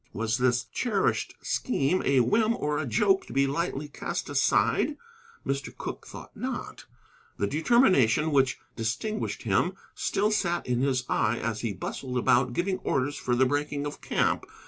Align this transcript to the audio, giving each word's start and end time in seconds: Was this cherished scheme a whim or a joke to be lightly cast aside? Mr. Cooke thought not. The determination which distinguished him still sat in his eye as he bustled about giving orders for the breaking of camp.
Was 0.13 0.39
this 0.39 0.63
cherished 0.63 1.35
scheme 1.43 2.01
a 2.03 2.21
whim 2.21 2.55
or 2.55 2.79
a 2.79 2.87
joke 2.87 3.27
to 3.27 3.33
be 3.33 3.45
lightly 3.45 3.87
cast 3.87 4.29
aside? 4.31 4.97
Mr. 5.45 5.69
Cooke 5.77 6.07
thought 6.07 6.35
not. 6.35 6.85
The 7.37 7.45
determination 7.45 8.31
which 8.31 8.57
distinguished 8.75 9.43
him 9.43 9.73
still 9.93 10.31
sat 10.31 10.65
in 10.65 10.81
his 10.81 11.03
eye 11.07 11.37
as 11.37 11.61
he 11.61 11.71
bustled 11.73 12.17
about 12.17 12.53
giving 12.53 12.79
orders 12.79 13.15
for 13.17 13.35
the 13.35 13.45
breaking 13.45 13.85
of 13.85 14.01
camp. 14.01 14.45